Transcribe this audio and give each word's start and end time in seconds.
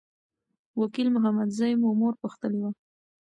وکیل 0.79 1.07
محمدزی 1.15 1.71
مو 1.81 1.89
مور 1.99 2.13
پوښتلي 2.21 2.59
وه. 2.61 2.71